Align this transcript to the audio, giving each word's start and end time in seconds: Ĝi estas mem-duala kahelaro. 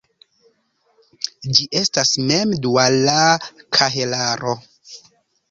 Ĝi 1.57 1.67
estas 1.81 2.13
mem-duala 2.31 3.19
kahelaro. 3.79 4.57